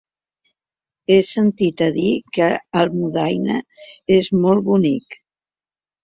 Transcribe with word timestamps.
He 1.09 1.17
sentit 1.25 1.81
a 1.87 1.89
dir 1.97 2.13
que 2.37 2.47
Almudaina 2.81 3.59
és 4.17 4.31
molt 4.47 4.65
bonic. 4.71 5.19